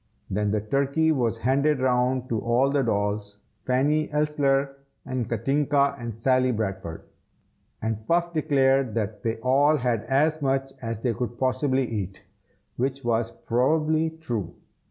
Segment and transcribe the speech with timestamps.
[0.31, 6.15] Then the turkey was handed round to all the dolls, Fanny Elssler and Katinka and
[6.15, 7.03] Sally Bradford;
[7.83, 12.25] and Puff declared that they all had as much as they could possibly eat,
[12.77, 14.55] which was probably true.